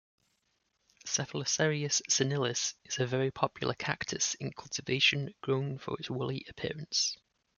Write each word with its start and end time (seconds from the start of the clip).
"Cephalocereus 1.05 2.01
senilis" 2.09 2.73
is 2.85 2.97
a 2.97 3.05
very 3.05 3.29
popular 3.29 3.75
cactus 3.75 4.33
in 4.33 4.51
cultivation, 4.51 5.31
grown 5.43 5.77
for 5.77 5.93
its 5.99 6.09
woolly 6.09 6.43
appearance. 6.49 7.19